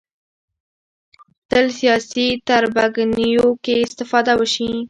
تل 1.49 1.65
سیاسي 1.79 2.27
تربګنیو 2.47 3.47
کې 3.63 3.75
استفاده 3.87 4.33
وشي 4.39 4.69